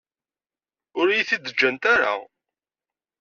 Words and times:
Ur 0.99 1.07
iyi-t-id-ǧǧant 1.09 1.83
ara. 1.93 2.13